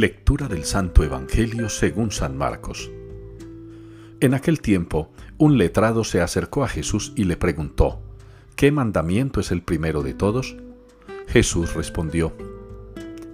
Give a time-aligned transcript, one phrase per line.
[0.00, 2.90] Lectura del Santo Evangelio según San Marcos.
[4.20, 8.00] En aquel tiempo, un letrado se acercó a Jesús y le preguntó,
[8.56, 10.56] ¿qué mandamiento es el primero de todos?
[11.28, 12.32] Jesús respondió,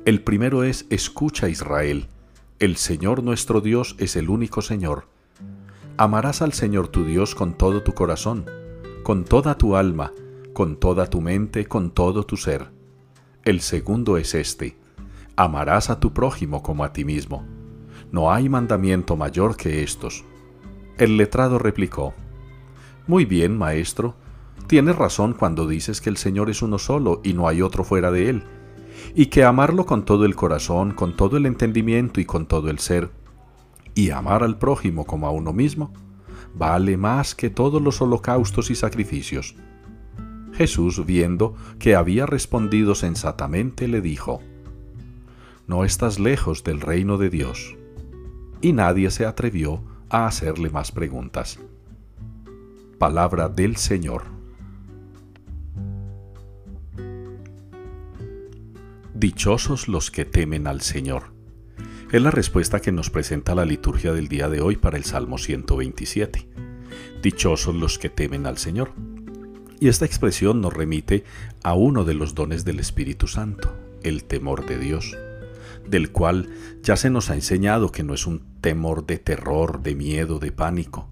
[0.05, 2.09] El primero es, escucha Israel,
[2.59, 5.06] el Señor nuestro Dios es el único Señor.
[5.96, 8.45] Amarás al Señor tu Dios con todo tu corazón,
[9.05, 10.12] con toda tu alma,
[10.52, 12.70] con toda tu mente, con todo tu ser.
[13.45, 14.77] El segundo es este,
[15.36, 17.45] amarás a tu prójimo como a ti mismo.
[18.10, 20.24] No hay mandamiento mayor que estos.
[20.96, 22.14] El letrado replicó,
[23.06, 24.16] Muy bien, maestro,
[24.66, 28.10] tienes razón cuando dices que el Señor es uno solo y no hay otro fuera
[28.10, 28.45] de él,
[29.14, 32.78] y que amarlo con todo el corazón, con todo el entendimiento y con todo el
[32.78, 33.10] ser,
[33.95, 35.92] y amar al prójimo como a uno mismo,
[36.54, 39.54] vale más que todos los holocaustos y sacrificios.
[40.52, 44.40] Jesús, viendo que había respondido sensatamente, le dijo,
[45.66, 47.74] No estás lejos del reino de Dios.
[48.60, 51.59] Y nadie se atrevió a hacerle más preguntas.
[52.98, 54.22] Palabra del Señor.
[59.12, 61.32] Dichosos los que temen al Señor.
[62.12, 65.37] Es la respuesta que nos presenta la liturgia del día de hoy para el Salmo
[65.37, 66.48] 127.
[67.22, 68.92] Dichosos los que temen al Señor.
[69.81, 71.25] Y esta expresión nos remite
[71.64, 75.16] a uno de los dones del Espíritu Santo, el temor de Dios,
[75.88, 76.50] del cual
[76.82, 80.53] ya se nos ha enseñado que no es un temor de terror, de miedo, de
[80.53, 81.10] pánico,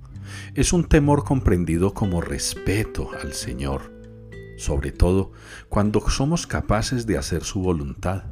[0.55, 3.93] es un temor comprendido como respeto al Señor,
[4.57, 5.33] sobre todo
[5.69, 8.25] cuando somos capaces de hacer su voluntad,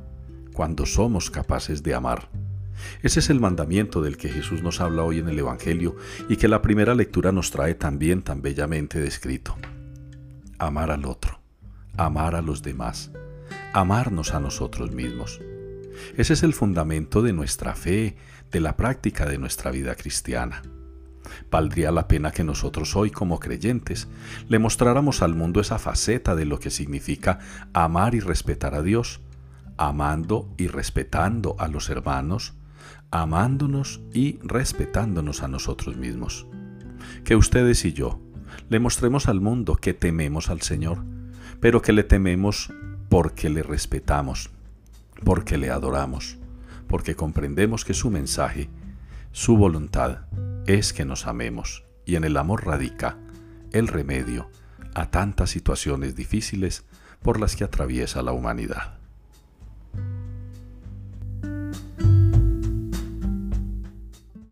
[0.52, 2.28] cuando somos capaces de amar.
[3.02, 5.96] Ese es el mandamiento del que Jesús nos habla hoy en el Evangelio
[6.28, 9.56] y que la primera lectura nos trae también tan bellamente descrito
[10.58, 11.40] amar al otro,
[11.96, 13.10] amar a los demás,
[13.72, 15.40] amarnos a nosotros mismos.
[16.16, 18.16] Ese es el fundamento de nuestra fe,
[18.50, 20.62] de la práctica de nuestra vida cristiana.
[21.50, 24.08] Valdría la pena que nosotros hoy como creyentes
[24.48, 27.38] le mostráramos al mundo esa faceta de lo que significa
[27.72, 29.20] amar y respetar a Dios,
[29.76, 32.54] amando y respetando a los hermanos,
[33.10, 36.46] amándonos y respetándonos a nosotros mismos.
[37.24, 38.20] Que ustedes y yo,
[38.68, 41.04] le mostremos al mundo que tememos al Señor,
[41.60, 42.72] pero que le tememos
[43.08, 44.50] porque le respetamos,
[45.24, 46.38] porque le adoramos,
[46.88, 48.68] porque comprendemos que su mensaje,
[49.32, 50.26] su voluntad,
[50.66, 53.18] es que nos amemos y en el amor radica
[53.72, 54.50] el remedio
[54.94, 56.84] a tantas situaciones difíciles
[57.22, 59.01] por las que atraviesa la humanidad.